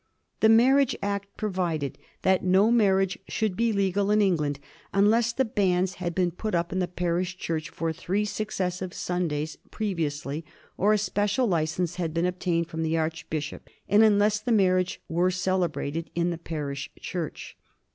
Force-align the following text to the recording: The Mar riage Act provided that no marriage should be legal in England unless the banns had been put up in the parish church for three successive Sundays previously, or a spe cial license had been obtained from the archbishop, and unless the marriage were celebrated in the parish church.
The 0.39 0.49
Mar 0.49 0.77
riage 0.77 0.95
Act 1.03 1.27
provided 1.37 1.99
that 2.23 2.43
no 2.43 2.71
marriage 2.71 3.19
should 3.27 3.55
be 3.55 3.71
legal 3.71 4.09
in 4.09 4.19
England 4.19 4.59
unless 4.91 5.31
the 5.31 5.45
banns 5.45 5.93
had 6.01 6.15
been 6.15 6.31
put 6.31 6.55
up 6.55 6.73
in 6.73 6.79
the 6.79 6.87
parish 6.87 7.37
church 7.37 7.69
for 7.69 7.93
three 7.93 8.25
successive 8.25 8.95
Sundays 8.95 9.59
previously, 9.69 10.43
or 10.75 10.91
a 10.91 10.97
spe 10.97 11.29
cial 11.29 11.47
license 11.47 11.97
had 11.97 12.15
been 12.15 12.25
obtained 12.25 12.67
from 12.67 12.81
the 12.81 12.97
archbishop, 12.97 13.69
and 13.87 14.01
unless 14.01 14.39
the 14.39 14.51
marriage 14.51 14.99
were 15.07 15.29
celebrated 15.29 16.09
in 16.15 16.31
the 16.31 16.39
parish 16.39 16.89
church. 16.99 17.55